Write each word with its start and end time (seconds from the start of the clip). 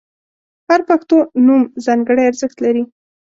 •هر 0.69 0.79
پښتو 0.89 1.17
نوم 1.45 1.61
ځانګړی 1.85 2.23
ارزښت 2.29 2.57
لري. 2.65 2.83